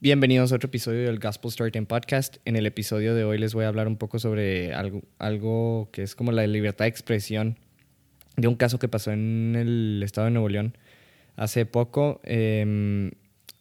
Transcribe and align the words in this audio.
Bienvenidos 0.00 0.52
a 0.52 0.54
otro 0.54 0.68
episodio 0.68 1.06
del 1.06 1.18
Gospel 1.18 1.50
Storytime 1.50 1.86
Podcast. 1.86 2.36
En 2.44 2.54
el 2.54 2.66
episodio 2.66 3.16
de 3.16 3.24
hoy 3.24 3.36
les 3.36 3.52
voy 3.52 3.64
a 3.64 3.68
hablar 3.68 3.88
un 3.88 3.96
poco 3.96 4.20
sobre 4.20 4.72
algo, 4.72 5.02
algo 5.18 5.88
que 5.90 6.04
es 6.04 6.14
como 6.14 6.30
la 6.30 6.46
libertad 6.46 6.84
de 6.84 6.90
expresión 6.90 7.58
de 8.36 8.46
un 8.46 8.54
caso 8.54 8.78
que 8.78 8.86
pasó 8.86 9.10
en 9.10 9.56
el 9.56 10.00
estado 10.04 10.26
de 10.26 10.30
Nuevo 10.30 10.48
León 10.48 10.78
hace 11.34 11.66
poco. 11.66 12.20
Em, 12.22 13.10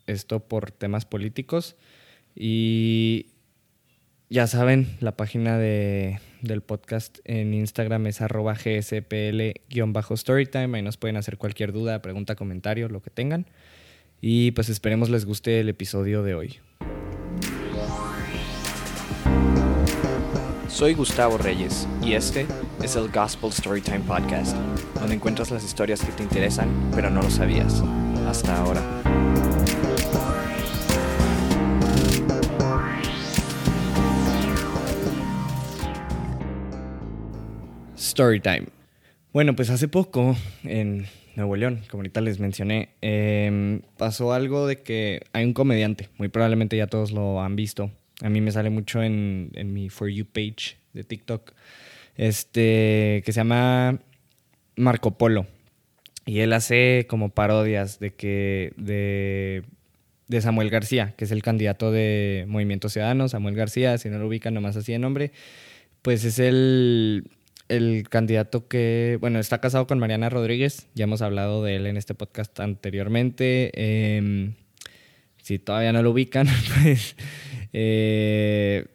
esto 0.05 0.47
por 0.47 0.69
temas 0.69 1.05
políticos. 1.05 1.75
Y 2.35 3.31
ya 4.29 4.45
saben, 4.45 4.95
la 4.99 5.17
página 5.17 5.57
de, 5.57 6.19
del 6.43 6.61
podcast 6.61 7.17
en 7.23 7.55
Instagram 7.55 8.05
es 8.05 8.21
arroba 8.21 8.53
gspl-storytime. 8.53 10.75
Ahí 10.75 10.83
nos 10.83 10.97
pueden 10.97 11.17
hacer 11.17 11.39
cualquier 11.39 11.71
duda, 11.71 12.03
pregunta, 12.03 12.35
comentario, 12.35 12.89
lo 12.89 13.01
que 13.01 13.09
tengan. 13.09 13.47
Y 14.19 14.51
pues 14.51 14.69
esperemos 14.69 15.09
les 15.09 15.25
guste 15.25 15.59
el 15.59 15.69
episodio 15.69 16.23
de 16.23 16.33
hoy. 16.33 16.59
Soy 20.67 20.95
Gustavo 20.95 21.37
Reyes 21.37 21.87
y 22.03 22.13
este 22.13 22.45
es 22.83 22.95
el 22.95 23.09
Gospel 23.09 23.51
Storytime 23.51 24.01
Podcast, 24.01 24.55
donde 24.95 25.15
encuentras 25.15 25.51
las 25.51 25.63
historias 25.63 26.01
que 26.01 26.11
te 26.11 26.23
interesan 26.23 26.69
pero 26.95 27.09
no 27.09 27.21
lo 27.21 27.29
sabías 27.29 27.83
hasta 28.27 28.57
ahora. 28.57 28.81
Storytime. 37.95 38.67
Bueno, 39.31 39.55
pues 39.55 39.69
hace 39.69 39.87
poco 39.87 40.35
en 40.63 41.07
Nuevo 41.37 41.55
León, 41.55 41.83
como 41.91 42.01
ahorita 42.01 42.19
les 42.19 42.39
mencioné, 42.39 42.89
em, 42.99 43.81
pasó 43.95 44.33
algo 44.33 44.65
de 44.65 44.81
que 44.81 45.21
hay 45.33 45.45
un 45.45 45.53
comediante, 45.53 46.09
muy 46.17 46.29
probablemente 46.29 46.75
ya 46.75 46.87
todos 46.87 47.11
lo 47.11 47.43
han 47.43 47.55
visto. 47.55 47.91
A 48.23 48.29
mí 48.29 48.41
me 48.41 48.51
sale 48.51 48.71
mucho 48.71 49.03
en, 49.03 49.51
mi 49.71 49.89
For 49.89 50.09
You 50.09 50.25
page 50.25 50.77
de 50.93 51.03
TikTok, 51.03 51.53
este, 52.15 53.21
que 53.23 53.31
se 53.31 53.39
llama 53.39 53.99
Marco 54.75 55.19
Polo. 55.19 55.45
Y 56.25 56.39
él 56.39 56.53
hace 56.53 57.05
como 57.07 57.29
parodias 57.29 57.99
de 57.99 58.15
que 58.15 58.73
de, 58.75 59.61
de 60.27 60.41
Samuel 60.41 60.71
García, 60.71 61.13
que 61.17 61.25
es 61.25 61.31
el 61.31 61.43
candidato 61.43 61.91
de 61.91 62.45
Movimiento 62.47 62.89
Ciudadano. 62.89 63.29
Samuel 63.29 63.55
García, 63.55 63.99
si 63.99 64.09
no 64.09 64.17
lo 64.17 64.27
ubican 64.27 64.55
nomás 64.55 64.75
así 64.75 64.91
de 64.91 64.97
nombre, 64.97 65.31
pues 66.01 66.25
es 66.25 66.39
el 66.39 67.29
el 67.69 68.07
candidato 68.09 68.67
que, 68.67 69.17
bueno, 69.19 69.39
está 69.39 69.59
casado 69.59 69.87
con 69.87 69.99
Mariana 69.99 70.29
Rodríguez, 70.29 70.87
ya 70.95 71.03
hemos 71.03 71.21
hablado 71.21 71.63
de 71.63 71.75
él 71.75 71.87
en 71.87 71.97
este 71.97 72.15
podcast 72.15 72.59
anteriormente. 72.59 73.71
Em, 74.17 74.53
si 75.41 75.59
todavía 75.59 75.93
no 75.93 76.01
lo 76.01 76.11
ubican, 76.11 76.47
pues 76.83 77.15
eh, 77.73 78.85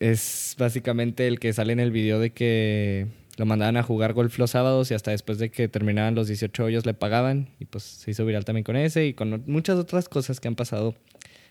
es 0.00 0.56
básicamente 0.58 1.26
el 1.26 1.38
que 1.38 1.52
sale 1.52 1.72
en 1.72 1.80
el 1.80 1.90
video 1.90 2.20
de 2.20 2.30
que 2.30 3.06
lo 3.36 3.46
mandaban 3.46 3.76
a 3.76 3.82
jugar 3.82 4.14
golf 4.14 4.38
los 4.38 4.50
sábados 4.50 4.90
y 4.90 4.94
hasta 4.94 5.10
después 5.10 5.38
de 5.38 5.50
que 5.50 5.68
terminaban 5.68 6.14
los 6.14 6.28
18 6.28 6.64
hoyos 6.64 6.86
le 6.86 6.94
pagaban 6.94 7.50
y 7.60 7.66
pues 7.66 7.84
se 7.84 8.10
hizo 8.10 8.24
viral 8.24 8.46
también 8.46 8.64
con 8.64 8.76
ese 8.76 9.06
y 9.06 9.14
con 9.14 9.44
muchas 9.46 9.76
otras 9.78 10.08
cosas 10.08 10.40
que 10.40 10.48
han 10.48 10.54
pasado 10.54 10.94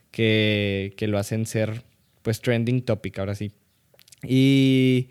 que, 0.10 0.94
que 0.98 1.08
lo 1.08 1.20
hacen 1.20 1.46
ser 1.46 1.84
pues 2.24 2.42
trending 2.42 2.82
topic 2.82 3.20
ahora 3.20 3.36
sí. 3.36 3.52
Y 4.24 5.10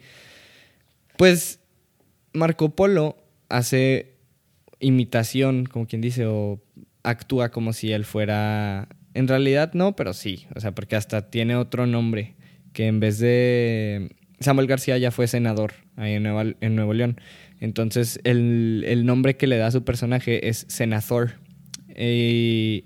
pues 1.17 1.61
Marco 2.33 2.75
Polo 2.75 3.17
hace 3.49 4.17
imitación, 4.81 5.67
como 5.67 5.87
quien 5.87 6.01
dice, 6.01 6.27
o 6.27 6.61
actúa 7.03 7.51
como 7.51 7.73
si 7.73 7.93
él 7.93 8.05
fuera... 8.05 8.89
En 9.15 9.29
realidad 9.29 9.73
no, 9.75 9.95
pero 9.95 10.13
sí, 10.13 10.47
o 10.57 10.61
sea, 10.61 10.73
porque 10.73 10.97
hasta 10.97 11.31
tiene 11.31 11.55
otro 11.55 11.87
nombre, 11.87 12.35
que 12.73 12.87
en 12.87 13.01
vez 13.01 13.19
de... 13.19 14.11
Samuel 14.41 14.67
García 14.67 14.99
ya 14.99 15.13
fue 15.13 15.29
senador 15.29 15.73
ahí 15.97 16.15
en, 16.15 16.27
en 16.61 16.77
Nuevo 16.77 16.93
León. 16.93 17.21
Entonces 17.61 18.21
el, 18.25 18.85
el, 18.87 19.07
nombre 19.07 19.37
que 19.37 19.47
le 19.47 19.57
da 19.57 19.69
a 19.69 19.71
su 19.71 19.85
personaje 19.85 20.49
es 20.49 20.67
Senador. 20.69 21.35
Y 21.97 22.85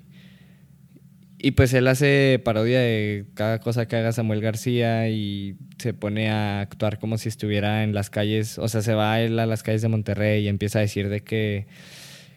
y 1.41 1.53
pues 1.53 1.73
él 1.73 1.87
hace 1.87 2.41
parodia 2.45 2.81
de 2.81 3.27
cada 3.35 3.61
cosa 3.61 3.87
que 3.87 3.95
haga 3.95 4.11
Samuel 4.11 4.41
García 4.41 5.09
y 5.09 5.57
se 5.79 5.95
pone 5.95 6.31
a 6.31 6.61
actuar 6.61 6.99
como 6.99 7.17
si 7.17 7.29
estuviera 7.29 7.85
en 7.85 7.95
las 7.95 8.11
calles, 8.11 8.59
o 8.59 8.67
sea, 8.67 8.83
se 8.83 8.93
va 8.93 9.13
a 9.13 9.23
él 9.23 9.39
a 9.39 9.47
las 9.47 9.63
calles 9.63 9.83
de 9.83 9.89
Monterrey 9.89 10.45
y 10.45 10.49
empieza 10.49 10.81
a 10.81 10.83
decir 10.83 11.09
de 11.09 11.21
que, 11.21 11.69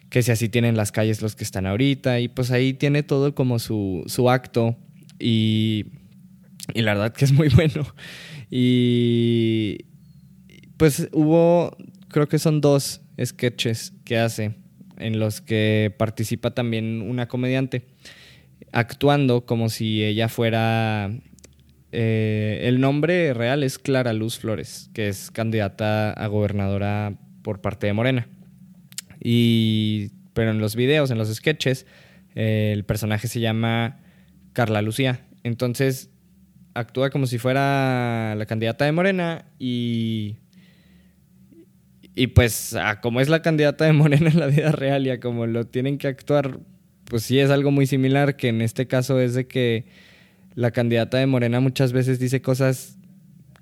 que 0.08 0.22
si 0.22 0.30
así 0.30 0.48
tienen 0.48 0.76
las 0.76 0.92
calles 0.92 1.20
los 1.20 1.34
que 1.34 1.42
están 1.42 1.66
ahorita. 1.66 2.20
Y 2.20 2.28
pues 2.28 2.52
ahí 2.52 2.74
tiene 2.74 3.02
todo 3.02 3.34
como 3.34 3.58
su, 3.58 4.04
su 4.06 4.30
acto. 4.30 4.76
Y, 5.18 5.86
y 6.72 6.82
la 6.82 6.94
verdad 6.94 7.12
que 7.12 7.24
es 7.24 7.32
muy 7.32 7.48
bueno. 7.56 7.84
Y 8.50 9.78
pues 10.76 11.08
hubo, 11.12 11.76
creo 12.06 12.28
que 12.28 12.38
son 12.38 12.60
dos 12.60 13.00
sketches 13.20 13.94
que 14.04 14.18
hace 14.18 14.54
en 14.98 15.18
los 15.18 15.40
que 15.40 15.92
participa 15.98 16.52
también 16.52 17.02
una 17.02 17.26
comediante 17.26 17.91
actuando 18.72 19.46
como 19.46 19.68
si 19.68 20.02
ella 20.04 20.28
fuera... 20.28 21.10
Eh, 21.94 22.60
el 22.64 22.80
nombre 22.80 23.34
real 23.34 23.62
es 23.62 23.78
Clara 23.78 24.14
Luz 24.14 24.38
Flores, 24.38 24.90
que 24.94 25.08
es 25.08 25.30
candidata 25.30 26.12
a 26.12 26.26
gobernadora 26.26 27.18
por 27.42 27.60
parte 27.60 27.86
de 27.86 27.92
Morena. 27.92 28.28
Y, 29.22 30.12
pero 30.32 30.50
en 30.52 30.58
los 30.58 30.74
videos, 30.74 31.10
en 31.10 31.18
los 31.18 31.32
sketches, 31.32 31.86
el 32.34 32.84
personaje 32.84 33.28
se 33.28 33.40
llama 33.40 34.00
Carla 34.54 34.80
Lucía. 34.80 35.26
Entonces 35.42 36.10
actúa 36.74 37.10
como 37.10 37.26
si 37.26 37.38
fuera 37.38 38.34
la 38.36 38.46
candidata 38.46 38.86
de 38.86 38.92
Morena 38.92 39.44
y 39.58 40.38
y 42.14 42.28
pues 42.28 42.76
como 43.00 43.20
es 43.20 43.28
la 43.28 43.42
candidata 43.42 43.84
de 43.84 43.92
Morena 43.92 44.28
en 44.30 44.38
la 44.38 44.46
vida 44.46 44.72
real 44.72 45.06
y 45.06 45.10
a 45.10 45.20
como 45.20 45.46
lo 45.46 45.66
tienen 45.66 45.98
que 45.98 46.08
actuar 46.08 46.60
pues 47.12 47.24
sí 47.24 47.38
es 47.38 47.50
algo 47.50 47.70
muy 47.70 47.86
similar, 47.86 48.36
que 48.36 48.48
en 48.48 48.62
este 48.62 48.86
caso 48.86 49.20
es 49.20 49.34
de 49.34 49.46
que 49.46 49.84
la 50.54 50.70
candidata 50.70 51.18
de 51.18 51.26
Morena 51.26 51.60
muchas 51.60 51.92
veces 51.92 52.18
dice 52.18 52.40
cosas 52.40 52.96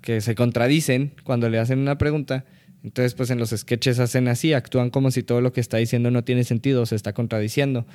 que 0.01 0.21
se 0.21 0.35
contradicen 0.35 1.11
cuando 1.25 1.49
le 1.49 1.59
hacen 1.59 1.79
una 1.79 1.97
pregunta. 1.97 2.45
Entonces, 2.81 3.13
pues 3.13 3.29
en 3.29 3.39
los 3.39 3.49
sketches 3.49 3.99
hacen 3.99 4.29
así, 4.29 4.53
actúan 4.53 4.89
como 4.89 5.11
si 5.11 5.21
todo 5.21 5.41
lo 5.41 5.51
que 5.51 5.59
está 5.59 5.75
diciendo 5.75 6.11
no 6.11 6.23
tiene 6.23 6.45
sentido, 6.45 6.85
se 6.85 6.95
está 6.95 7.11
contradiciendo. 7.11 7.85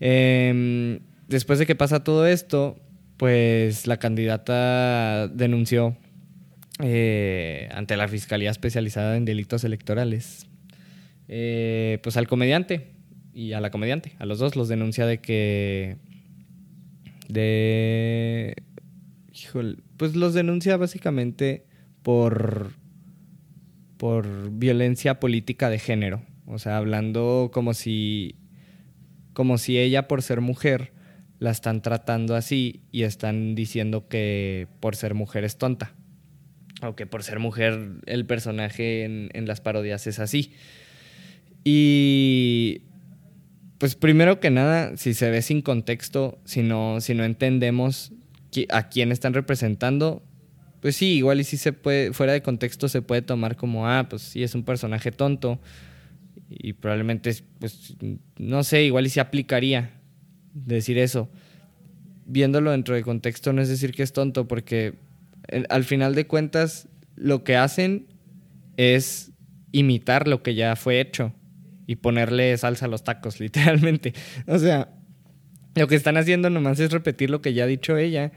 Em, 0.00 0.98
después 1.28 1.58
de 1.58 1.64
que 1.64 1.74
pasa 1.74 2.04
todo 2.04 2.26
esto, 2.26 2.78
pues 3.16 3.86
la 3.86 3.96
candidata 3.96 5.28
denunció 5.28 5.96
eh, 6.82 7.70
ante 7.72 7.96
la 7.96 8.06
Fiscalía 8.06 8.50
Especializada 8.50 9.16
en 9.16 9.24
Delitos 9.24 9.64
Electorales, 9.64 10.46
eh, 11.28 12.00
pues 12.02 12.18
al 12.18 12.28
comediante, 12.28 12.93
y 13.34 13.52
a 13.52 13.60
la 13.60 13.70
comediante. 13.70 14.12
A 14.18 14.26
los 14.26 14.38
dos 14.38 14.56
los 14.56 14.68
denuncia 14.68 15.06
de 15.06 15.18
que. 15.18 15.96
De. 17.28 18.54
Híjole, 19.32 19.78
pues 19.96 20.14
los 20.14 20.32
denuncia 20.32 20.76
básicamente 20.76 21.66
por. 22.02 22.72
por 23.96 24.50
violencia 24.52 25.18
política 25.18 25.68
de 25.68 25.78
género. 25.78 26.22
O 26.46 26.58
sea, 26.58 26.76
hablando 26.76 27.50
como 27.52 27.74
si. 27.74 28.36
como 29.32 29.58
si 29.58 29.78
ella, 29.78 30.06
por 30.06 30.22
ser 30.22 30.40
mujer, 30.40 30.92
la 31.40 31.50
están 31.50 31.82
tratando 31.82 32.36
así 32.36 32.84
y 32.92 33.02
están 33.02 33.56
diciendo 33.56 34.06
que 34.08 34.68
por 34.80 34.94
ser 34.94 35.14
mujer 35.14 35.44
es 35.44 35.58
tonta. 35.58 35.92
O 36.82 36.94
que 36.94 37.06
por 37.06 37.22
ser 37.24 37.40
mujer 37.40 38.00
el 38.06 38.26
personaje 38.26 39.04
en, 39.04 39.30
en 39.32 39.46
las 39.46 39.60
parodias 39.60 40.06
es 40.06 40.20
así. 40.20 40.52
Y 41.64 42.82
pues 43.84 43.96
primero 43.96 44.40
que 44.40 44.48
nada, 44.48 44.96
si 44.96 45.12
se 45.12 45.28
ve 45.28 45.42
sin 45.42 45.60
contexto, 45.60 46.38
si 46.46 46.62
no, 46.62 47.02
si 47.02 47.12
no 47.12 47.22
entendemos 47.22 48.12
a 48.70 48.88
quién 48.88 49.12
están 49.12 49.34
representando, 49.34 50.22
pues 50.80 50.96
sí, 50.96 51.16
igual 51.16 51.40
y 51.40 51.44
si 51.44 51.58
se 51.58 51.74
puede, 51.74 52.14
fuera 52.14 52.32
de 52.32 52.40
contexto 52.40 52.88
se 52.88 53.02
puede 53.02 53.20
tomar 53.20 53.56
como, 53.56 53.86
ah, 53.86 54.06
pues 54.08 54.22
sí, 54.22 54.42
es 54.42 54.54
un 54.54 54.64
personaje 54.64 55.12
tonto. 55.12 55.60
Y 56.48 56.72
probablemente, 56.72 57.30
pues, 57.58 57.94
no 58.38 58.64
sé, 58.64 58.84
igual 58.84 59.04
y 59.04 59.10
se 59.10 59.20
aplicaría 59.20 59.90
decir 60.54 60.96
eso. 60.96 61.28
Viéndolo 62.24 62.70
dentro 62.70 62.94
de 62.94 63.02
contexto 63.02 63.52
no 63.52 63.60
es 63.60 63.68
decir 63.68 63.92
que 63.92 64.02
es 64.02 64.14
tonto, 64.14 64.48
porque 64.48 64.94
al 65.68 65.84
final 65.84 66.14
de 66.14 66.26
cuentas 66.26 66.88
lo 67.16 67.44
que 67.44 67.56
hacen 67.56 68.06
es 68.78 69.32
imitar 69.72 70.26
lo 70.26 70.42
que 70.42 70.54
ya 70.54 70.74
fue 70.74 71.00
hecho 71.00 71.34
y 71.86 71.96
ponerle 71.96 72.56
salsa 72.56 72.86
a 72.86 72.88
los 72.88 73.04
tacos, 73.04 73.40
literalmente. 73.44 74.14
O 74.46 74.58
sea, 74.58 74.88
lo 75.74 75.88
que 75.88 75.96
están 75.96 76.16
haciendo 76.16 76.50
nomás 76.50 76.80
es 76.80 76.92
repetir 76.92 77.30
lo 77.30 77.40
que 77.40 77.54
ya 77.54 77.64
ha 77.64 77.66
dicho 77.66 77.96
ella 77.96 78.32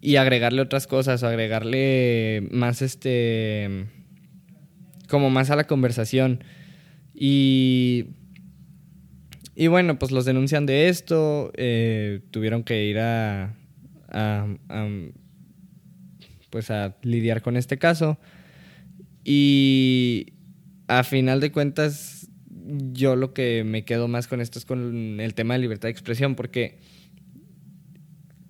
y 0.00 0.16
agregarle 0.16 0.60
otras 0.62 0.86
cosas 0.86 1.22
o 1.22 1.26
agregarle 1.26 2.46
más 2.50 2.82
este 2.82 3.86
como 5.08 5.30
más 5.30 5.50
a 5.50 5.56
la 5.56 5.64
conversación 5.64 6.42
y 7.14 8.06
Y 9.56 9.68
bueno, 9.68 9.98
pues 9.98 10.10
los 10.10 10.24
denuncian 10.24 10.66
de 10.66 10.88
esto, 10.88 11.52
eh, 11.56 12.20
tuvieron 12.32 12.64
que 12.64 12.84
ir 12.86 12.98
a, 12.98 13.54
a, 14.08 14.46
pues 16.50 16.70
a 16.70 16.96
lidiar 17.02 17.40
con 17.40 17.56
este 17.56 17.78
caso. 17.78 18.18
Y 19.24 20.33
a 20.88 21.04
final 21.04 21.40
de 21.40 21.52
cuentas, 21.52 22.28
yo 22.92 23.16
lo 23.16 23.32
que 23.32 23.64
me 23.64 23.84
quedo 23.84 24.08
más 24.08 24.28
con 24.28 24.40
esto 24.40 24.58
es 24.58 24.64
con 24.64 25.20
el 25.20 25.34
tema 25.34 25.54
de 25.54 25.60
libertad 25.60 25.88
de 25.88 25.92
expresión, 25.92 26.34
porque 26.34 26.78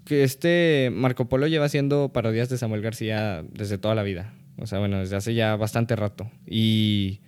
que 0.05 0.23
este 0.23 0.91
Marco 0.93 1.29
Polo 1.29 1.47
lleva 1.47 1.65
haciendo 1.65 2.13
parodias 2.13 2.49
de 2.49 2.59
Samuel 2.59 2.83
García 2.83 3.45
desde 3.53 3.79
toda 3.79 3.95
la 3.95 4.03
vida. 4.03 4.35
O 4.59 4.67
sea, 4.67 4.79
bueno, 4.79 4.99
desde 4.99 5.17
hace 5.17 5.35
ya 5.35 5.57
bastante 5.57 5.97
rato. 5.97 6.31
Y 6.47 7.21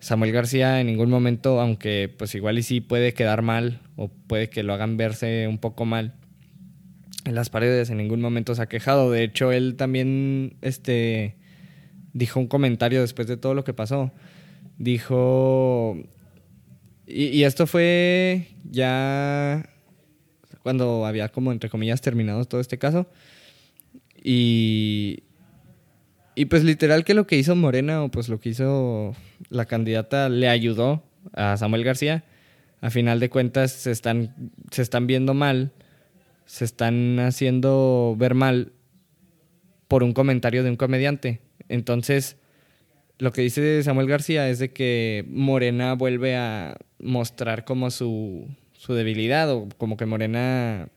Samuel 0.00 0.32
García 0.32 0.80
en 0.80 0.88
ningún 0.88 1.10
momento, 1.10 1.60
aunque 1.60 2.12
pues 2.16 2.34
igual 2.34 2.58
y 2.58 2.62
sí 2.62 2.80
puede 2.80 3.14
quedar 3.14 3.42
mal 3.42 3.80
o 3.96 4.08
puede 4.08 4.50
que 4.50 4.62
lo 4.62 4.74
hagan 4.74 4.96
verse 4.96 5.46
un 5.48 5.58
poco 5.58 5.84
mal, 5.84 6.14
en 7.24 7.34
las 7.34 7.50
paredes 7.50 7.90
en 7.90 7.98
ningún 7.98 8.20
momento 8.20 8.54
se 8.54 8.62
ha 8.62 8.66
quejado. 8.66 9.10
De 9.10 9.22
hecho, 9.22 9.52
él 9.52 9.76
también 9.76 10.56
este, 10.60 11.36
dijo 12.12 12.40
un 12.40 12.48
comentario 12.48 13.00
después 13.00 13.28
de 13.28 13.36
todo 13.36 13.54
lo 13.54 13.64
que 13.64 13.74
pasó. 13.74 14.12
Dijo... 14.78 15.98
Y, 17.06 17.44
esto 17.44 17.66
fue 17.66 18.48
ya 18.64 19.66
cuando 20.62 21.06
había 21.06 21.30
como 21.30 21.52
entre 21.52 21.70
comillas 21.70 22.02
terminado 22.02 22.44
todo 22.44 22.60
este 22.60 22.76
caso. 22.78 23.06
Y, 24.22 25.22
y 26.34 26.44
pues 26.44 26.64
literal 26.64 27.04
que 27.04 27.14
lo 27.14 27.26
que 27.26 27.38
hizo 27.38 27.56
Morena 27.56 28.02
o 28.02 28.10
pues 28.10 28.28
lo 28.28 28.38
que 28.40 28.50
hizo 28.50 29.16
la 29.48 29.64
candidata 29.64 30.28
le 30.28 30.48
ayudó 30.48 31.02
a 31.32 31.56
Samuel 31.56 31.84
García. 31.84 32.24
A 32.82 32.90
final 32.90 33.20
de 33.20 33.30
cuentas 33.30 33.72
se 33.72 33.90
están, 33.90 34.34
se 34.70 34.82
están 34.82 35.06
viendo 35.06 35.32
mal, 35.32 35.72
se 36.44 36.66
están 36.66 37.18
haciendo 37.20 38.14
ver 38.18 38.34
mal 38.34 38.72
por 39.88 40.02
un 40.02 40.12
comentario 40.12 40.62
de 40.62 40.70
un 40.70 40.76
comediante. 40.76 41.40
Entonces, 41.68 42.36
lo 43.18 43.32
que 43.32 43.42
dice 43.42 43.82
Samuel 43.82 44.08
García 44.08 44.48
es 44.48 44.58
de 44.58 44.72
que 44.72 45.24
Morena 45.28 45.94
vuelve 45.94 46.36
a 46.36 46.76
mostrar 46.98 47.64
como 47.64 47.90
su, 47.90 48.48
su 48.72 48.94
debilidad 48.94 49.50
o 49.50 49.68
como 49.76 49.96
que 49.96 50.06
Morena... 50.06 50.88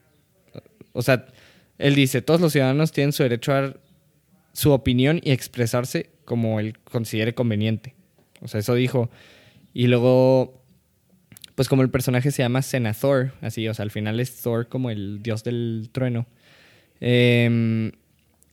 O 0.92 1.02
sea, 1.02 1.26
él 1.78 1.94
dice, 1.94 2.22
todos 2.22 2.40
los 2.40 2.52
ciudadanos 2.52 2.92
tienen 2.92 3.12
su 3.12 3.22
derecho 3.22 3.52
a 3.52 3.74
su 4.52 4.70
opinión 4.70 5.20
y 5.22 5.32
expresarse 5.32 6.10
como 6.24 6.60
él 6.60 6.78
considere 6.84 7.34
conveniente. 7.34 7.94
O 8.40 8.48
sea, 8.48 8.60
eso 8.60 8.74
dijo. 8.74 9.10
Y 9.72 9.86
luego, 9.86 10.62
pues 11.54 11.68
como 11.68 11.82
el 11.82 11.90
personaje 11.90 12.30
se 12.30 12.42
llama 12.42 12.62
Senathor, 12.62 13.32
así, 13.40 13.66
o 13.68 13.74
sea, 13.74 13.84
al 13.84 13.90
final 13.90 14.20
es 14.20 14.42
Thor 14.42 14.68
como 14.68 14.90
el 14.90 15.22
dios 15.22 15.44
del 15.44 15.88
trueno. 15.92 16.26
Em, 17.00 17.92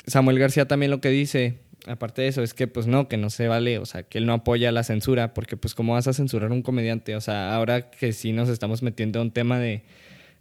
Samuel 0.08 0.40
García 0.40 0.68
también 0.68 0.92
lo 0.92 1.02
que 1.02 1.10
dice, 1.10 1.60
aparte 1.88 2.22
de 2.22 2.28
eso, 2.28 2.44
es 2.44 2.54
que 2.54 2.68
pues 2.68 2.88
no, 2.88 3.08
que 3.08 3.18
no 3.18 3.30
se 3.30 3.48
vale, 3.48 3.78
o 3.80 3.86
sea, 3.86 4.04
que 4.04 4.18
él 4.18 4.26
no 4.26 4.34
apoya 4.34 4.72
la 4.72 4.84
censura, 4.84 5.34
porque 5.34 5.58
pues 5.58 5.76
cómo 5.76 5.94
vas 5.94 6.08
a 6.08 6.14
censurar 6.14 6.52
a 6.52 6.54
un 6.54 6.62
comediante, 6.62 7.16
o 7.16 7.22
sea, 7.22 7.56
ahora 7.56 7.90
que 7.92 8.14
sí 8.14 8.34
nos 8.34 8.50
estamos 8.50 8.82
metiendo 8.82 9.20
a 9.20 9.22
un 9.22 9.32
tema 9.32 9.60
de 9.60 9.84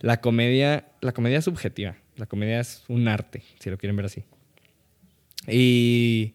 la 0.00 0.20
comedia, 0.20 0.88
la 1.00 1.12
comedia 1.12 1.42
subjetiva, 1.42 1.96
la 2.16 2.26
comedia 2.26 2.60
es 2.60 2.84
un 2.88 3.08
arte, 3.08 3.42
si 3.58 3.70
lo 3.70 3.78
quieren 3.78 3.96
ver 3.96 4.06
así. 4.06 4.24
Y, 5.46 6.34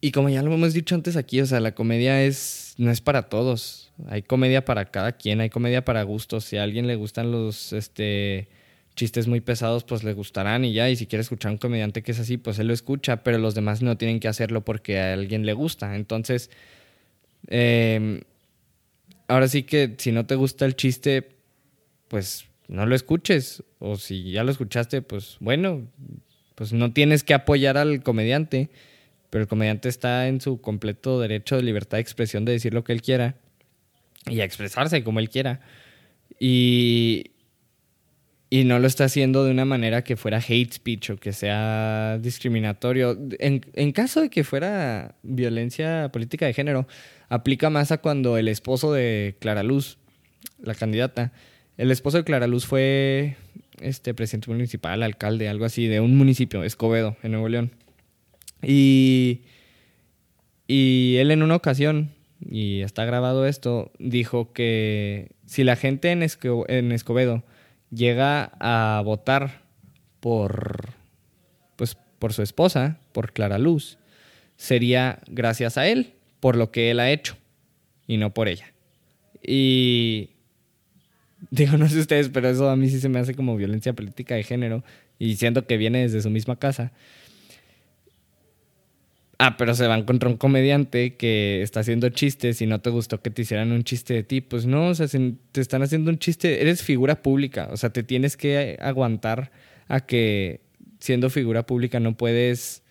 y 0.00 0.12
como 0.12 0.28
ya 0.28 0.42
lo 0.42 0.52
hemos 0.52 0.72
dicho 0.72 0.94
antes 0.94 1.16
aquí, 1.16 1.40
o 1.40 1.46
sea, 1.46 1.60
la 1.60 1.74
comedia 1.74 2.22
es, 2.22 2.74
no 2.78 2.90
es 2.90 3.00
para 3.00 3.28
todos. 3.28 3.92
Hay 4.08 4.22
comedia 4.22 4.64
para 4.64 4.86
cada 4.86 5.12
quien, 5.12 5.40
hay 5.40 5.50
comedia 5.50 5.84
para 5.84 6.02
gustos. 6.02 6.44
Si 6.44 6.56
a 6.56 6.62
alguien 6.62 6.86
le 6.86 6.96
gustan 6.96 7.30
los 7.30 7.72
este, 7.72 8.48
chistes 9.00 9.26
muy 9.26 9.40
pesados, 9.40 9.82
pues 9.84 10.04
le 10.04 10.12
gustarán 10.12 10.62
y 10.62 10.74
ya. 10.74 10.90
Y 10.90 10.96
si 10.96 11.06
quiere 11.06 11.22
escuchar 11.22 11.48
a 11.48 11.52
un 11.52 11.58
comediante 11.58 12.02
que 12.02 12.12
es 12.12 12.20
así, 12.20 12.36
pues 12.36 12.58
él 12.58 12.66
lo 12.66 12.74
escucha, 12.74 13.24
pero 13.24 13.38
los 13.38 13.54
demás 13.54 13.80
no 13.80 13.96
tienen 13.96 14.20
que 14.20 14.28
hacerlo 14.28 14.62
porque 14.62 15.00
a 15.00 15.14
alguien 15.14 15.46
le 15.46 15.54
gusta. 15.54 15.96
Entonces, 15.96 16.50
em, 17.46 18.20
ahora 19.26 19.48
sí 19.48 19.62
que 19.62 19.94
si 19.96 20.12
no 20.12 20.26
te 20.26 20.34
gusta 20.34 20.66
el 20.66 20.76
chiste, 20.76 21.30
pues 22.08 22.44
no 22.68 22.84
lo 22.84 22.94
escuches. 22.94 23.64
O 23.78 23.96
si 23.96 24.32
ya 24.32 24.44
lo 24.44 24.50
escuchaste, 24.50 25.00
pues 25.00 25.38
bueno, 25.40 25.88
pues 26.54 26.74
no 26.74 26.92
tienes 26.92 27.24
que 27.24 27.32
apoyar 27.32 27.78
al 27.78 28.02
comediante, 28.02 28.68
pero 29.30 29.40
el 29.44 29.48
comediante 29.48 29.88
está 29.88 30.28
en 30.28 30.42
su 30.42 30.60
completo 30.60 31.18
derecho 31.20 31.56
de 31.56 31.62
libertad 31.62 31.96
de 31.96 32.02
expresión 32.02 32.44
de 32.44 32.52
decir 32.52 32.74
lo 32.74 32.84
que 32.84 32.92
él 32.92 33.00
quiera 33.00 33.36
y 34.26 34.40
a 34.40 34.44
expresarse 34.44 35.02
como 35.02 35.20
él 35.20 35.30
quiera. 35.30 35.62
Y, 36.38 37.30
y 38.52 38.64
no 38.64 38.80
lo 38.80 38.88
está 38.88 39.04
haciendo 39.04 39.44
de 39.44 39.52
una 39.52 39.64
manera 39.64 40.02
que 40.02 40.16
fuera 40.16 40.38
hate 40.38 40.72
speech 40.72 41.10
o 41.10 41.16
que 41.16 41.32
sea 41.32 42.18
discriminatorio. 42.20 43.16
En, 43.38 43.64
en, 43.74 43.92
caso 43.92 44.20
de 44.20 44.28
que 44.28 44.42
fuera 44.42 45.14
violencia 45.22 46.10
política 46.12 46.46
de 46.46 46.52
género, 46.52 46.88
aplica 47.28 47.70
más 47.70 47.92
a 47.92 47.98
cuando 47.98 48.36
el 48.36 48.48
esposo 48.48 48.92
de 48.92 49.36
Clara 49.38 49.62
Luz, 49.62 49.98
la 50.60 50.74
candidata, 50.74 51.32
el 51.76 51.92
esposo 51.92 52.16
de 52.16 52.24
Clara 52.24 52.48
Luz 52.48 52.66
fue 52.66 53.36
este 53.80 54.14
presidente 54.14 54.50
municipal, 54.50 55.04
alcalde, 55.04 55.48
algo 55.48 55.64
así, 55.64 55.86
de 55.86 56.00
un 56.00 56.16
municipio, 56.18 56.64
Escobedo, 56.64 57.16
en 57.22 57.30
Nuevo 57.30 57.48
León. 57.48 57.70
Y, 58.62 59.42
y 60.66 61.16
él 61.18 61.30
en 61.30 61.44
una 61.44 61.54
ocasión, 61.54 62.10
y 62.40 62.80
está 62.80 63.04
grabado 63.04 63.46
esto, 63.46 63.92
dijo 64.00 64.52
que 64.52 65.30
si 65.46 65.62
la 65.62 65.76
gente 65.76 66.10
en, 66.10 66.26
en 66.68 66.92
Escobedo 66.92 67.44
llega 67.90 68.52
a 68.60 69.02
votar 69.04 69.62
por, 70.20 70.90
pues, 71.76 71.96
por 72.18 72.32
su 72.32 72.42
esposa, 72.42 72.98
por 73.12 73.32
Clara 73.32 73.58
Luz, 73.58 73.98
sería 74.56 75.20
gracias 75.28 75.78
a 75.78 75.86
él, 75.86 76.14
por 76.40 76.56
lo 76.56 76.70
que 76.70 76.90
él 76.90 77.00
ha 77.00 77.10
hecho, 77.10 77.36
y 78.06 78.16
no 78.16 78.32
por 78.32 78.48
ella. 78.48 78.72
Y 79.42 80.30
Digo, 81.50 81.76
no 81.78 81.88
sé 81.88 81.98
ustedes, 81.98 82.28
pero 82.28 82.48
eso 82.48 82.68
a 82.68 82.76
mí 82.76 82.88
sí 82.90 83.00
se 83.00 83.08
me 83.08 83.18
hace 83.18 83.34
como 83.34 83.56
violencia 83.56 83.94
política 83.94 84.34
de 84.34 84.42
género 84.42 84.84
y 85.18 85.36
siento 85.36 85.66
que 85.66 85.78
viene 85.78 86.02
desde 86.02 86.20
su 86.20 86.30
misma 86.30 86.56
casa. 86.56 86.92
Ah, 89.42 89.56
pero 89.56 89.74
se 89.74 89.86
van 89.86 90.04
contra 90.04 90.28
un 90.28 90.36
comediante 90.36 91.16
que 91.16 91.62
está 91.62 91.80
haciendo 91.80 92.10
chistes 92.10 92.60
y 92.60 92.66
no 92.66 92.82
te 92.82 92.90
gustó 92.90 93.22
que 93.22 93.30
te 93.30 93.40
hicieran 93.40 93.72
un 93.72 93.84
chiste 93.84 94.12
de 94.12 94.22
ti. 94.22 94.42
Pues 94.42 94.66
no, 94.66 94.88
o 94.88 94.94
sea, 94.94 95.06
te 95.08 95.60
están 95.62 95.82
haciendo 95.82 96.10
un 96.10 96.18
chiste, 96.18 96.60
eres 96.60 96.82
figura 96.82 97.22
pública, 97.22 97.66
o 97.72 97.78
sea, 97.78 97.88
te 97.88 98.02
tienes 98.02 98.36
que 98.36 98.76
aguantar 98.82 99.50
a 99.88 100.00
que 100.00 100.60
siendo 100.98 101.30
figura 101.30 101.64
pública 101.64 102.00
no 102.00 102.18
puedes... 102.18 102.82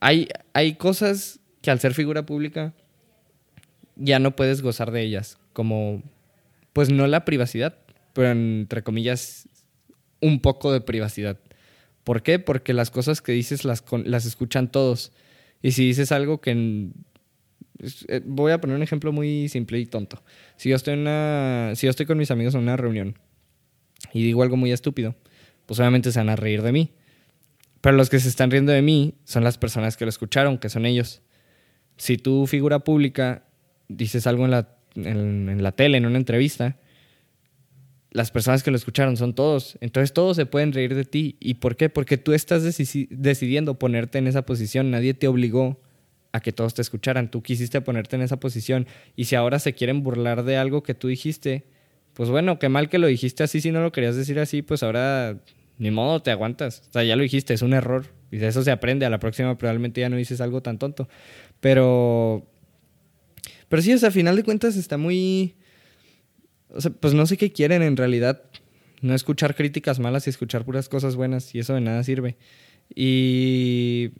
Hay, 0.00 0.26
hay 0.52 0.74
cosas 0.74 1.38
que 1.62 1.70
al 1.70 1.78
ser 1.78 1.94
figura 1.94 2.26
pública 2.26 2.74
ya 3.94 4.18
no 4.18 4.34
puedes 4.34 4.62
gozar 4.62 4.90
de 4.90 5.02
ellas, 5.02 5.38
como 5.52 6.02
pues 6.72 6.90
no 6.90 7.06
la 7.06 7.24
privacidad, 7.24 7.78
pero 8.14 8.32
entre 8.32 8.82
comillas, 8.82 9.48
un 10.20 10.40
poco 10.40 10.72
de 10.72 10.80
privacidad. 10.80 11.38
¿Por 12.10 12.24
qué? 12.24 12.40
Porque 12.40 12.72
las 12.72 12.90
cosas 12.90 13.22
que 13.22 13.30
dices 13.30 13.64
las, 13.64 13.84
las 14.04 14.26
escuchan 14.26 14.72
todos. 14.72 15.12
Y 15.62 15.70
si 15.70 15.86
dices 15.86 16.10
algo 16.10 16.40
que... 16.40 16.88
Eh, 18.08 18.20
voy 18.24 18.50
a 18.50 18.60
poner 18.60 18.74
un 18.74 18.82
ejemplo 18.82 19.12
muy 19.12 19.48
simple 19.48 19.78
y 19.78 19.86
tonto. 19.86 20.20
Si 20.56 20.70
yo 20.70 20.74
estoy, 20.74 20.94
en 20.94 21.02
una, 21.02 21.70
si 21.76 21.86
yo 21.86 21.90
estoy 21.90 22.06
con 22.06 22.18
mis 22.18 22.32
amigos 22.32 22.56
en 22.56 22.62
una 22.62 22.76
reunión 22.76 23.16
y 24.12 24.24
digo 24.24 24.42
algo 24.42 24.56
muy 24.56 24.72
estúpido, 24.72 25.14
pues 25.66 25.78
obviamente 25.78 26.10
se 26.10 26.18
van 26.18 26.30
a 26.30 26.34
reír 26.34 26.62
de 26.62 26.72
mí. 26.72 26.90
Pero 27.80 27.96
los 27.96 28.10
que 28.10 28.18
se 28.18 28.28
están 28.28 28.50
riendo 28.50 28.72
de 28.72 28.82
mí 28.82 29.14
son 29.22 29.44
las 29.44 29.56
personas 29.56 29.96
que 29.96 30.04
lo 30.04 30.08
escucharon, 30.08 30.58
que 30.58 30.68
son 30.68 30.86
ellos. 30.86 31.22
Si 31.96 32.16
tú, 32.16 32.48
figura 32.48 32.80
pública, 32.80 33.44
dices 33.86 34.26
algo 34.26 34.46
en 34.46 34.50
la 34.50 34.80
en, 34.96 35.62
la 35.62 35.70
tele, 35.70 35.98
en 35.98 36.06
una 36.06 36.18
entrevista, 36.18 36.76
las 38.10 38.30
personas 38.30 38.62
que 38.62 38.70
lo 38.70 38.76
escucharon 38.76 39.16
son 39.16 39.34
todos. 39.34 39.78
Entonces 39.80 40.12
todos 40.12 40.36
se 40.36 40.46
pueden 40.46 40.72
reír 40.72 40.94
de 40.94 41.04
ti. 41.04 41.36
¿Y 41.40 41.54
por 41.54 41.76
qué? 41.76 41.88
Porque 41.88 42.18
tú 42.18 42.32
estás 42.32 42.62
decidiendo 42.64 43.78
ponerte 43.78 44.18
en 44.18 44.26
esa 44.26 44.42
posición. 44.42 44.90
Nadie 44.90 45.14
te 45.14 45.28
obligó 45.28 45.80
a 46.32 46.40
que 46.40 46.52
todos 46.52 46.74
te 46.74 46.82
escucharan. 46.82 47.30
Tú 47.30 47.42
quisiste 47.42 47.80
ponerte 47.80 48.16
en 48.16 48.22
esa 48.22 48.38
posición. 48.38 48.86
Y 49.16 49.26
si 49.26 49.36
ahora 49.36 49.58
se 49.58 49.74
quieren 49.74 50.02
burlar 50.02 50.44
de 50.44 50.56
algo 50.56 50.82
que 50.82 50.94
tú 50.94 51.08
dijiste, 51.08 51.64
pues 52.14 52.28
bueno, 52.30 52.58
qué 52.58 52.68
mal 52.68 52.88
que 52.88 52.98
lo 52.98 53.06
dijiste 53.06 53.42
así. 53.42 53.60
Si 53.60 53.70
no 53.70 53.80
lo 53.80 53.92
querías 53.92 54.16
decir 54.16 54.38
así, 54.38 54.62
pues 54.62 54.82
ahora 54.82 55.38
ni 55.78 55.90
modo, 55.90 56.20
te 56.20 56.30
aguantas. 56.30 56.82
O 56.90 56.92
sea, 56.92 57.04
ya 57.04 57.16
lo 57.16 57.22
dijiste, 57.22 57.54
es 57.54 57.62
un 57.62 57.72
error. 57.72 58.06
Y 58.30 58.38
de 58.38 58.48
eso 58.48 58.62
se 58.62 58.70
aprende. 58.70 59.06
A 59.06 59.10
la 59.10 59.20
próxima 59.20 59.56
probablemente 59.56 60.00
ya 60.00 60.08
no 60.08 60.16
dices 60.16 60.40
algo 60.40 60.62
tan 60.62 60.78
tonto. 60.78 61.08
Pero 61.60 62.46
pero 63.70 63.82
sí, 63.82 63.92
o 63.92 63.98
sea, 63.98 64.08
a 64.08 64.12
final 64.12 64.34
de 64.34 64.42
cuentas 64.42 64.76
está 64.76 64.98
muy... 64.98 65.54
O 66.72 66.80
sea, 66.80 66.90
pues 66.90 67.14
no 67.14 67.26
sé 67.26 67.36
qué 67.36 67.52
quieren 67.52 67.82
en 67.82 67.96
realidad. 67.96 68.42
No 69.02 69.14
escuchar 69.14 69.54
críticas 69.54 69.98
malas 69.98 70.26
y 70.26 70.30
escuchar 70.30 70.64
puras 70.64 70.88
cosas 70.88 71.16
buenas 71.16 71.54
y 71.54 71.58
eso 71.58 71.74
de 71.74 71.80
nada 71.80 72.02
sirve. 72.04 72.36
Y... 72.94 74.10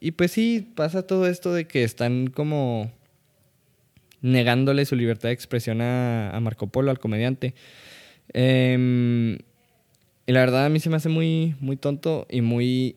Y 0.00 0.12
pues 0.12 0.30
sí, 0.30 0.72
pasa 0.76 1.08
todo 1.08 1.26
esto 1.26 1.52
de 1.52 1.66
que 1.66 1.82
están 1.82 2.28
como 2.28 2.92
negándole 4.20 4.84
su 4.84 4.96
libertad 4.96 5.28
de 5.28 5.34
expresión 5.34 5.80
a, 5.80 6.38
Marco 6.40 6.68
Polo, 6.68 6.90
al 6.90 6.98
comediante. 6.98 7.54
Em, 8.32 9.34
y 10.26 10.32
la 10.32 10.40
verdad 10.40 10.66
a 10.66 10.68
mí 10.68 10.80
se 10.80 10.90
me 10.90 10.96
hace 10.96 11.08
muy, 11.08 11.56
muy 11.60 11.76
tonto 11.76 12.26
y 12.30 12.42
muy, 12.42 12.96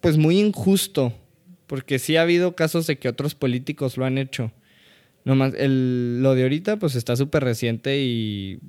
pues 0.00 0.16
muy 0.16 0.38
injusto, 0.38 1.12
porque 1.66 1.98
sí 1.98 2.16
ha 2.16 2.22
habido 2.22 2.54
casos 2.54 2.86
de 2.86 2.98
que 2.98 3.08
otros 3.08 3.34
políticos 3.34 3.96
lo 3.96 4.04
han 4.04 4.18
hecho. 4.18 4.52
Nomás, 5.26 5.54
el, 5.54 6.22
lo 6.22 6.36
de 6.36 6.44
ahorita 6.44 6.76
pues 6.76 6.94
está 6.94 7.16
súper 7.16 7.42
reciente 7.42 8.00
y 8.00 8.60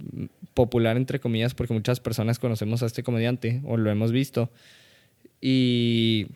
popular 0.55 0.97
entre 0.97 1.19
comillas 1.19 1.53
porque 1.53 1.75
muchas 1.75 1.99
personas 1.99 2.39
conocemos 2.39 2.81
a 2.81 2.87
este 2.87 3.03
comediante 3.03 3.61
o 3.63 3.77
lo 3.77 3.91
hemos 3.91 4.11
visto. 4.11 4.49
Y, 5.39 6.29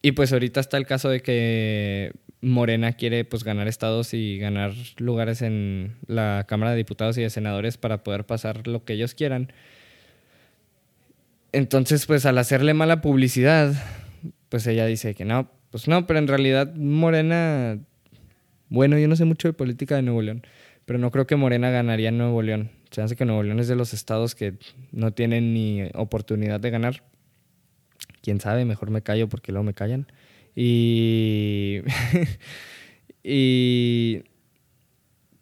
y 0.00 0.12
pues 0.12 0.32
ahorita 0.32 0.60
está 0.60 0.78
el 0.78 0.86
caso 0.86 1.10
de 1.10 1.20
que 1.20 2.12
Morena 2.40 2.94
quiere 2.94 3.26
pues 3.26 3.44
ganar 3.44 3.68
estados 3.68 4.14
y 4.14 4.38
ganar 4.38 4.72
lugares 4.96 5.42
en 5.42 5.96
la 6.06 6.46
Cámara 6.48 6.70
de 6.70 6.78
Diputados 6.78 7.18
y 7.18 7.20
de 7.20 7.28
Senadores 7.28 7.76
para 7.76 8.02
poder 8.02 8.24
pasar 8.24 8.66
lo 8.66 8.82
que 8.82 8.94
ellos 8.94 9.12
quieran. 9.12 9.52
Entonces 11.52 12.06
pues 12.06 12.24
al 12.24 12.38
hacerle 12.38 12.72
mala 12.72 13.02
publicidad, 13.02 13.74
pues 14.48 14.66
ella 14.66 14.86
dice 14.86 15.14
que 15.14 15.26
no, 15.26 15.50
pues 15.70 15.86
no, 15.86 16.06
pero 16.06 16.18
en 16.18 16.28
realidad 16.28 16.74
Morena 16.76 17.78
bueno, 18.68 18.98
yo 18.98 19.08
no 19.08 19.16
sé 19.16 19.24
mucho 19.24 19.48
de 19.48 19.52
política 19.52 19.96
de 19.96 20.02
Nuevo 20.02 20.22
León, 20.22 20.42
pero 20.84 20.98
no 20.98 21.10
creo 21.10 21.26
que 21.26 21.36
Morena 21.36 21.70
ganaría 21.70 22.08
en 22.08 22.18
Nuevo 22.18 22.42
León. 22.42 22.70
Se 22.90 23.02
hace 23.02 23.16
que 23.16 23.24
Nuevo 23.24 23.42
León 23.42 23.60
es 23.60 23.68
de 23.68 23.76
los 23.76 23.92
estados 23.92 24.34
que 24.34 24.54
no 24.92 25.12
tienen 25.12 25.54
ni 25.54 25.82
oportunidad 25.94 26.60
de 26.60 26.70
ganar. 26.70 27.02
Quién 28.22 28.40
sabe, 28.40 28.64
mejor 28.64 28.90
me 28.90 29.02
callo 29.02 29.28
porque 29.28 29.52
luego 29.52 29.64
me 29.64 29.74
callan. 29.74 30.06
Y. 30.54 31.80
y. 33.22 34.22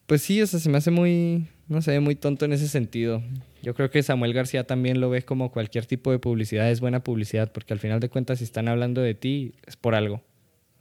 Pues 0.06 0.22
sí, 0.22 0.42
o 0.42 0.46
sea, 0.46 0.60
se 0.60 0.68
me 0.68 0.78
hace 0.78 0.90
muy. 0.90 1.46
No 1.68 1.80
sé, 1.80 1.98
muy 2.00 2.14
tonto 2.14 2.44
en 2.44 2.52
ese 2.52 2.68
sentido. 2.68 3.22
Yo 3.62 3.74
creo 3.74 3.90
que 3.90 4.02
Samuel 4.02 4.34
García 4.34 4.66
también 4.66 5.00
lo 5.00 5.08
ve 5.08 5.22
como 5.22 5.50
cualquier 5.50 5.86
tipo 5.86 6.10
de 6.10 6.18
publicidad 6.18 6.70
es 6.70 6.80
buena 6.80 7.02
publicidad, 7.02 7.52
porque 7.52 7.72
al 7.72 7.78
final 7.78 8.00
de 8.00 8.10
cuentas, 8.10 8.38
si 8.38 8.44
están 8.44 8.68
hablando 8.68 9.00
de 9.00 9.14
ti, 9.14 9.54
es 9.66 9.76
por 9.76 9.94
algo 9.94 10.22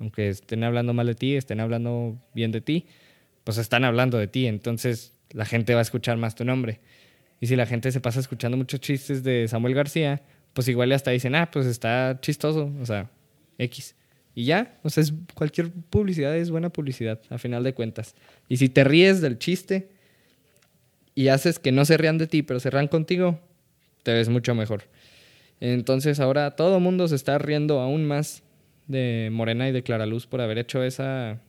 aunque 0.04 0.28
estén 0.28 0.66
hablando 0.66 0.94
mal 0.94 1.08
de 1.08 1.16
ti, 1.16 1.36
estén 1.36 1.62
hablando 1.62 2.18
bien 2.36 2.52
de 2.52 2.60
ti, 2.60 2.86
pues 3.46 3.58
están 3.58 3.86
hablando 3.86 4.18
de 4.18 4.28
ti, 4.28 4.48
entonces 4.48 5.14
la 5.32 5.46
gente 5.46 5.74
va 5.74 5.80
a 5.80 5.82
escuchar 5.82 6.18
más 6.18 6.36
tu 6.36 6.44
nombre. 6.44 6.82
Y 7.40 7.48
si 7.48 7.56
la 7.56 7.66
gente 7.66 7.90
se 7.90 8.02
pasa 8.02 8.20
escuchando 8.20 8.58
muchos 8.58 8.82
chistes 8.82 9.24
de 9.24 9.48
Samuel 9.48 9.74
García, 9.74 10.22
pues 10.52 10.68
igual 10.68 10.92
hasta 10.92 11.12
dicen, 11.12 11.36
ah, 11.36 11.50
pues 11.50 11.66
está 11.66 12.20
chistoso, 12.22 12.70
o 12.82 12.86
sea, 12.86 13.10
X. 13.58 13.96
Y 14.36 14.44
ya, 14.44 14.78
o 14.84 14.90
sea, 14.90 15.06
cualquier 15.36 15.72
publicidad 15.72 16.36
es 16.36 16.52
buena 16.52 16.70
publicidad, 16.70 17.22
a 17.30 17.38
final 17.38 17.64
de 17.64 17.74
cuentas. 17.74 18.14
Y 18.50 18.58
si 18.58 18.68
te 18.68 18.84
ríes 18.84 19.22
del 19.22 19.40
chiste 19.40 19.88
y 21.16 21.30
haces 21.30 21.60
que 21.60 21.72
no 21.72 21.86
se 21.86 21.96
rían 21.96 22.18
de 22.18 22.28
ti, 22.28 22.44
pero 22.44 22.60
se 22.60 22.70
rían 22.70 22.90
contigo, 22.90 23.40
te 24.04 24.12
ves 24.12 24.28
mucho 24.28 24.54
mejor. 24.54 24.84
Entonces 25.62 26.20
ahora 26.20 26.52
todo 26.52 26.82
mundo 26.82 27.08
se 27.08 27.16
está 27.16 27.38
riendo 27.38 27.80
aún 27.80 28.06
más 28.06 28.44
de 28.94 29.30
Morena 29.30 29.68
y 29.68 29.74
de 29.74 29.84
Clara 29.84 30.06
Luz 30.06 30.26
por 30.26 30.40
haber 30.40 30.58
hecho 30.58 30.82
esa 30.84 31.42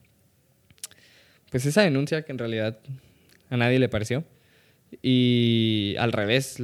pues 1.49 1.65
esa 1.65 1.83
denuncia 1.83 2.23
que 2.23 2.33
en 2.33 2.37
realidad 2.37 2.79
a 3.49 3.55
nadie 3.55 3.79
le 3.79 3.87
pareció. 3.87 4.25
Y 5.01 5.95
al 5.99 6.11
revés, 6.11 6.57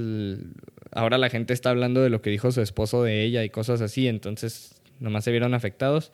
ahora 0.91 1.17
la 1.17 1.29
gente 1.29 1.53
está 1.53 1.69
hablando 1.69 2.01
de 2.01 2.09
lo 2.09 2.21
que 2.21 2.29
dijo 2.29 2.51
su 2.51 2.61
esposo 2.61 3.01
de 3.03 3.23
ella 3.23 3.43
y 3.45 3.50
cosas 3.50 3.79
así, 3.79 4.09
entonces 4.09 4.81
nomás 5.00 5.23
se 5.23 5.31
vieron 5.31 5.53
afectados. 5.53 6.11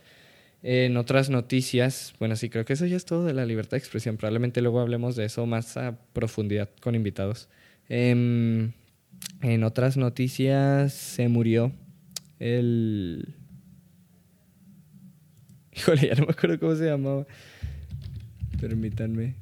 En 0.63 0.97
otras 0.97 1.29
noticias, 1.29 2.13
bueno, 2.19 2.36
sí, 2.36 2.50
creo 2.50 2.65
que 2.65 2.74
eso 2.74 2.86
ya 2.86 2.97
es 2.97 3.05
todo 3.05 3.25
de 3.25 3.33
la 3.33 3.45
libertad 3.45 3.71
de 3.71 3.77
expresión. 3.79 4.17
Probablemente 4.17 4.62
luego 4.62 4.79
hablemos 4.79 5.15
de 5.15 5.25
eso 5.25 5.45
más 5.45 5.77
a 5.77 5.97
profundidad 6.13 6.69
con 6.81 6.95
invitados. 6.95 7.50
Em, 7.89 8.74
en 9.41 9.63
otras 9.63 9.97
noticias, 9.97 10.93
se 10.93 11.29
murió 11.29 11.71
el 12.39 13.37
Híjole, 15.77 16.07
ya 16.07 16.15
no 16.15 16.25
me 16.25 16.31
acuerdo 16.31 16.60
cómo 16.60 16.75
se 16.75 16.86
llamaba. 16.86 17.25
Permítanme. 18.60 19.36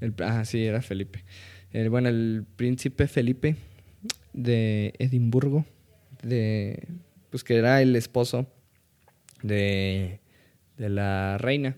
El, 0.00 0.14
ah, 0.20 0.44
sí, 0.44 0.64
era 0.64 0.80
Felipe. 0.80 1.24
El, 1.72 1.90
bueno, 1.90 2.08
el 2.08 2.44
príncipe 2.56 3.06
Felipe 3.08 3.56
de 4.32 4.94
Edimburgo, 4.98 5.64
de, 6.22 6.86
pues 7.30 7.44
que 7.44 7.56
era 7.56 7.82
el 7.82 7.96
esposo 7.96 8.46
de, 9.42 10.20
de 10.78 10.88
la 10.88 11.38
reina. 11.38 11.76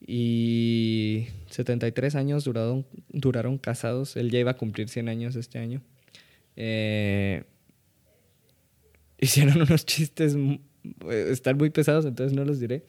Y 0.00 1.26
73 1.50 2.14
años 2.14 2.44
duraron, 2.44 2.86
duraron 3.08 3.58
casados. 3.58 4.16
Él 4.16 4.30
ya 4.30 4.38
iba 4.38 4.52
a 4.52 4.56
cumplir 4.56 4.88
100 4.88 5.08
años 5.08 5.36
este 5.36 5.58
año. 5.58 5.82
Eh, 6.56 7.44
hicieron 9.18 9.60
unos 9.62 9.84
chistes, 9.84 10.36
están 11.08 11.56
muy 11.56 11.70
pesados, 11.70 12.04
entonces 12.04 12.36
no 12.36 12.44
los 12.44 12.60
diré. 12.60 12.84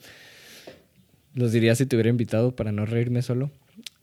Los 1.33 1.51
diría 1.51 1.75
si 1.75 1.85
te 1.85 1.95
hubiera 1.95 2.09
invitado 2.09 2.55
para 2.55 2.71
no 2.71 2.85
reírme 2.85 3.21
solo. 3.21 3.51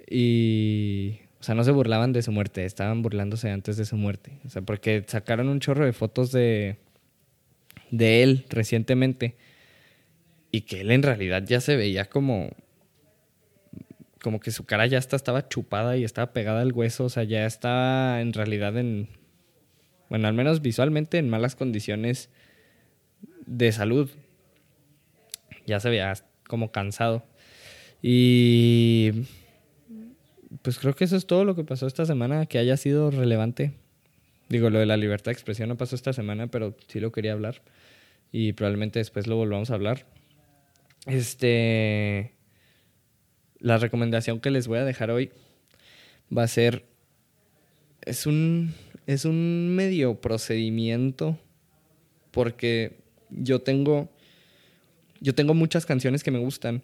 Y, 0.08 1.18
o 1.40 1.42
sea, 1.42 1.54
no 1.54 1.64
se 1.64 1.72
burlaban 1.72 2.12
de 2.12 2.22
su 2.22 2.32
muerte, 2.32 2.64
estaban 2.64 3.02
burlándose 3.02 3.50
antes 3.50 3.76
de 3.76 3.84
su 3.84 3.96
muerte. 3.96 4.38
O 4.44 4.48
sea, 4.48 4.62
porque 4.62 5.04
sacaron 5.06 5.48
un 5.48 5.60
chorro 5.60 5.84
de 5.84 5.92
fotos 5.92 6.32
de, 6.32 6.76
de 7.90 8.22
él 8.22 8.46
recientemente 8.48 9.36
y 10.50 10.62
que 10.62 10.80
él 10.80 10.90
en 10.90 11.02
realidad 11.02 11.42
ya 11.44 11.60
se 11.60 11.76
veía 11.76 12.06
como 12.06 12.50
como 14.22 14.40
que 14.40 14.50
su 14.50 14.64
cara 14.64 14.86
ya 14.86 14.98
estaba 14.98 15.48
chupada 15.48 15.96
y 15.96 16.02
estaba 16.02 16.32
pegada 16.32 16.62
al 16.62 16.72
hueso, 16.72 17.04
o 17.04 17.08
sea, 17.08 17.22
ya 17.22 17.46
estaba 17.46 18.20
en 18.20 18.32
realidad 18.32 18.76
en 18.76 19.08
bueno, 20.08 20.28
al 20.28 20.34
menos 20.34 20.62
visualmente 20.62 21.18
en 21.18 21.28
malas 21.28 21.56
condiciones 21.56 22.30
de 23.44 23.72
salud. 23.72 24.10
Ya 25.66 25.80
se 25.80 25.90
veía 25.90 26.14
como 26.48 26.72
cansado. 26.72 27.24
Y 28.02 29.26
pues 30.62 30.78
creo 30.78 30.94
que 30.94 31.04
eso 31.04 31.16
es 31.16 31.26
todo 31.26 31.44
lo 31.44 31.54
que 31.54 31.64
pasó 31.64 31.86
esta 31.86 32.06
semana 32.06 32.46
que 32.46 32.58
haya 32.58 32.76
sido 32.76 33.10
relevante. 33.10 33.72
Digo, 34.48 34.70
lo 34.70 34.78
de 34.78 34.86
la 34.86 34.96
libertad 34.96 35.26
de 35.26 35.32
expresión 35.32 35.68
no 35.68 35.76
pasó 35.76 35.96
esta 35.96 36.12
semana, 36.12 36.46
pero 36.46 36.76
sí 36.86 37.00
lo 37.00 37.10
quería 37.10 37.32
hablar. 37.32 37.62
Y 38.30 38.52
probablemente 38.52 38.98
después 38.98 39.26
lo 39.26 39.36
volvamos 39.36 39.70
a 39.70 39.74
hablar. 39.74 40.06
Este. 41.06 42.32
La 43.58 43.78
recomendación 43.78 44.40
que 44.40 44.50
les 44.50 44.68
voy 44.68 44.78
a 44.78 44.84
dejar 44.84 45.10
hoy 45.10 45.30
va 46.36 46.44
a 46.44 46.48
ser. 46.48 46.84
Es 48.02 48.26
un. 48.26 48.74
Es 49.06 49.24
un 49.24 49.74
medio 49.74 50.20
procedimiento. 50.20 51.38
Porque 52.30 52.98
yo 53.30 53.62
tengo 53.62 54.10
yo 55.26 55.34
tengo 55.34 55.54
muchas 55.54 55.86
canciones 55.86 56.22
que 56.22 56.30
me 56.30 56.38
gustan 56.38 56.82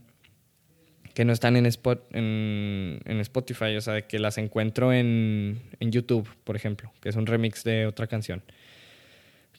que 1.14 1.25
no 1.25 1.32
están 1.32 1.56
en, 1.56 1.64
spot, 1.66 2.08
en, 2.12 2.99
Spotify, 3.20 3.76
o 3.76 3.80
sea, 3.80 4.02
que 4.02 4.18
las 4.18 4.37
encuentro 4.37 4.92
en, 4.92 5.61
YouTube, 5.78 6.28
por 6.42 6.56
ejemplo, 6.56 6.92
que 7.00 7.08
es 7.08 7.14
un 7.14 7.26
remix 7.26 7.62
de 7.62 7.87
otra 7.87 8.08
canción. 8.08 8.42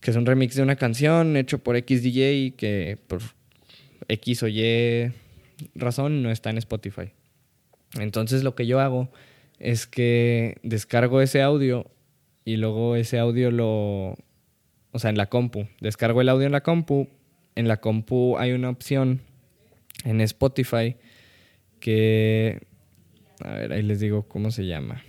Que 0.01 0.11
es 0.11 0.17
un 0.17 0.25
remix 0.25 0.55
de 0.55 0.63
una 0.63 0.75
canción 0.75 1.37
hecho 1.37 1.59
por 1.59 1.77
XDJ 1.77 2.57
que 2.57 2.97
por 3.07 3.21
X 4.09 4.43
o 4.43 4.49
Y 4.49 5.13
razón 5.75 6.21
no 6.21 6.29
está 6.29 6.49
en 6.49 6.57
Spotify. 6.57 7.13
Entonces 7.97 8.43
lo 8.43 8.53
que 8.53 8.67
yo 8.67 8.81
hago 8.81 9.09
es 9.59 9.87
que 9.87 10.57
descargo 10.61 11.21
ese 11.21 11.41
audio 11.41 11.89
y 12.43 12.57
luego 12.57 12.97
ese 12.97 13.17
audio 13.17 13.49
lo... 13.49 14.17
O 14.91 14.99
sea, 14.99 15.09
en 15.09 15.17
la 15.17 15.27
compu. 15.27 15.67
Descargo 15.79 16.19
el 16.19 16.27
audio 16.27 16.47
en 16.47 16.51
la 16.51 16.63
compu, 16.63 17.07
en 17.55 17.67
la 17.67 17.77
compu 17.77 18.37
hay 18.37 18.51
una 18.51 18.69
opción 18.69 19.21
en 20.03 20.21
Spotify 20.21 20.97
que... 21.79 22.65
A 23.39 23.51
ver, 23.51 23.73
ahí 23.73 23.81
les 23.81 23.99
digo 23.99 24.27
cómo 24.27 24.51
se 24.51 24.65
llama. 24.65 25.03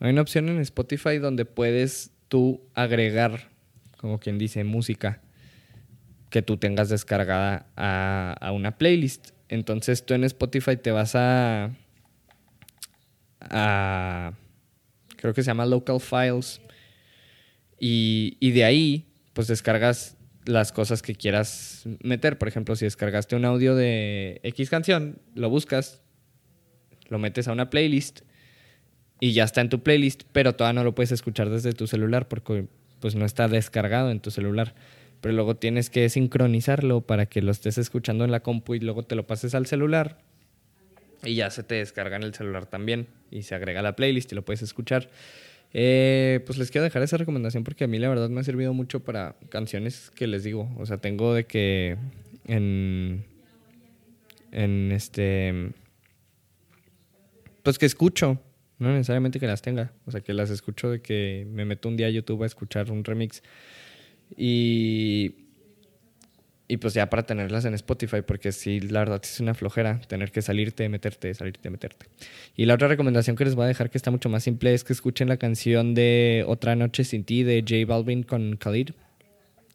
Hay 0.00 0.10
una 0.10 0.22
opción 0.22 0.48
en 0.48 0.58
Spotify 0.58 1.18
donde 1.18 1.44
puedes 1.44 2.10
tú 2.28 2.60
agregar, 2.74 3.50
como 3.96 4.18
quien 4.18 4.38
dice, 4.38 4.64
música 4.64 5.22
que 6.30 6.42
tú 6.42 6.56
tengas 6.56 6.88
descargada 6.88 7.66
a, 7.76 8.34
a 8.40 8.50
una 8.50 8.76
playlist. 8.76 9.30
Entonces 9.48 10.04
tú 10.04 10.14
en 10.14 10.24
Spotify 10.24 10.76
te 10.76 10.90
vas 10.90 11.14
a, 11.14 11.70
a 13.40 14.32
creo 15.16 15.32
que 15.32 15.42
se 15.42 15.46
llama 15.46 15.64
Local 15.64 16.00
Files. 16.00 16.60
Y, 17.78 18.36
y 18.40 18.50
de 18.50 18.64
ahí 18.64 19.06
pues 19.34 19.46
descargas 19.48 20.16
las 20.46 20.72
cosas 20.72 21.02
que 21.02 21.14
quieras 21.14 21.84
meter. 22.02 22.38
Por 22.38 22.48
ejemplo, 22.48 22.76
si 22.76 22.86
descargaste 22.86 23.36
un 23.36 23.44
audio 23.44 23.74
de 23.74 24.40
X 24.42 24.70
canción, 24.70 25.18
lo 25.34 25.50
buscas, 25.50 26.02
lo 27.08 27.18
metes 27.18 27.48
a 27.48 27.52
una 27.52 27.68
playlist 27.68 28.22
y 29.20 29.32
ya 29.32 29.44
está 29.44 29.60
en 29.60 29.68
tu 29.68 29.82
playlist, 29.82 30.22
pero 30.32 30.54
todavía 30.54 30.80
no 30.80 30.84
lo 30.84 30.94
puedes 30.94 31.12
escuchar 31.12 31.50
desde 31.50 31.72
tu 31.72 31.86
celular 31.86 32.28
porque 32.28 32.66
pues 33.00 33.14
no 33.14 33.26
está 33.26 33.48
descargado 33.48 34.10
en 34.10 34.20
tu 34.20 34.30
celular. 34.30 34.74
pero 35.20 35.34
luego 35.34 35.56
tienes 35.56 35.90
que 35.90 36.08
sincronizarlo 36.08 37.00
para 37.00 37.26
que 37.26 37.42
lo 37.42 37.50
estés 37.50 37.78
escuchando 37.78 38.24
en 38.24 38.30
la 38.30 38.40
compu 38.40 38.74
y 38.74 38.80
luego 38.80 39.04
te 39.04 39.14
lo 39.14 39.26
pases 39.26 39.54
al 39.54 39.66
celular 39.66 40.18
y 41.24 41.34
ya 41.34 41.50
se 41.50 41.62
te 41.62 41.76
descarga 41.76 42.16
en 42.16 42.22
el 42.22 42.34
celular 42.34 42.66
también 42.66 43.08
y 43.30 43.42
se 43.42 43.54
agrega 43.54 43.80
a 43.80 43.82
la 43.82 43.96
playlist 43.96 44.32
y 44.32 44.34
lo 44.34 44.44
puedes 44.44 44.62
escuchar. 44.62 45.08
Eh, 45.76 46.40
pues 46.46 46.56
les 46.56 46.70
quiero 46.70 46.84
dejar 46.84 47.02
esa 47.02 47.16
recomendación 47.16 47.64
porque 47.64 47.84
a 47.84 47.88
mí 47.88 47.98
la 47.98 48.08
verdad 48.08 48.30
me 48.30 48.40
ha 48.40 48.44
servido 48.44 48.72
mucho 48.72 49.00
para 49.00 49.36
canciones 49.48 50.10
que 50.14 50.28
les 50.28 50.44
digo. 50.44 50.72
O 50.78 50.86
sea, 50.86 50.98
tengo 50.98 51.34
de 51.34 51.44
que 51.44 51.96
en, 52.46 53.24
en 54.52 54.92
este... 54.92 55.72
Pues 57.64 57.78
que 57.78 57.86
escucho, 57.86 58.40
no 58.78 58.92
necesariamente 58.92 59.40
que 59.40 59.46
las 59.46 59.62
tenga. 59.62 59.92
O 60.06 60.12
sea, 60.12 60.20
que 60.20 60.32
las 60.32 60.50
escucho 60.50 60.90
de 60.90 61.00
que 61.00 61.46
me 61.50 61.64
meto 61.64 61.88
un 61.88 61.96
día 61.96 62.06
a 62.06 62.10
YouTube 62.10 62.44
a 62.44 62.46
escuchar 62.46 62.92
un 62.92 63.02
remix. 63.02 63.42
Y 64.36 65.43
y 66.66 66.78
pues 66.78 66.94
ya 66.94 67.10
para 67.10 67.24
tenerlas 67.24 67.66
en 67.66 67.74
Spotify, 67.74 68.22
porque 68.26 68.50
sí, 68.50 68.80
la 68.80 69.00
verdad 69.00 69.20
es 69.22 69.38
una 69.40 69.54
flojera 69.54 70.00
tener 70.00 70.32
que 70.32 70.40
salirte, 70.40 70.88
meterte, 70.88 71.34
salirte, 71.34 71.68
meterte. 71.68 72.06
Y 72.56 72.64
la 72.64 72.74
otra 72.74 72.88
recomendación 72.88 73.36
que 73.36 73.44
les 73.44 73.54
voy 73.54 73.64
a 73.64 73.68
dejar, 73.68 73.90
que 73.90 73.98
está 73.98 74.10
mucho 74.10 74.30
más 74.30 74.44
simple, 74.44 74.72
es 74.72 74.82
que 74.82 74.94
escuchen 74.94 75.28
la 75.28 75.36
canción 75.36 75.94
de 75.94 76.44
Otra 76.46 76.74
Noche 76.74 77.04
Sin 77.04 77.24
Ti 77.24 77.42
de 77.42 77.60
J 77.60 77.84
Balvin 77.86 78.22
con 78.22 78.56
Khalid. 78.56 78.90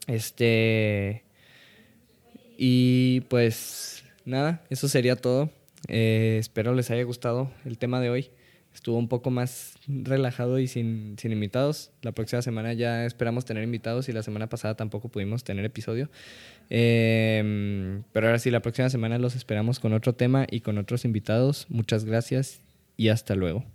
Este. 0.07 1.23
Y 2.57 3.21
pues 3.21 4.03
nada, 4.25 4.63
eso 4.71 4.87
sería 4.87 5.15
todo. 5.15 5.51
Eh, 5.87 6.37
espero 6.39 6.73
les 6.73 6.89
haya 6.89 7.03
gustado 7.03 7.51
el 7.65 7.77
tema 7.77 8.01
de 8.01 8.09
hoy 8.09 8.31
estuvo 8.73 8.97
un 8.97 9.07
poco 9.07 9.29
más 9.29 9.73
relajado 9.87 10.59
y 10.59 10.67
sin, 10.67 11.15
sin, 11.19 11.31
invitados. 11.31 11.91
La 12.01 12.13
próxima 12.13 12.41
semana 12.41 12.73
ya 12.73 13.05
esperamos 13.05 13.43
tener 13.43 13.63
invitados 13.63 14.07
y 14.07 14.13
la 14.13 14.23
semana 14.23 14.47
pasada 14.47 14.75
tampoco 14.75 15.09
pudimos 15.09 15.43
tener 15.43 15.65
episodio. 15.65 16.09
Em, 16.69 18.03
pero 18.11 18.27
ahora 18.27 18.39
sí, 18.39 18.51
la 18.51 18.61
próxima 18.61 18.89
semana 18.89 19.17
los 19.17 19.35
esperamos 19.35 19.79
con 19.79 19.93
otro 19.93 20.13
tema 20.13 20.45
y 20.49 20.61
con 20.61 20.77
otros 20.77 21.05
invitados. 21.05 21.65
Muchas 21.69 22.05
gracias 22.05 22.61
y 22.95 23.09
hasta 23.09 23.35
luego. 23.35 23.65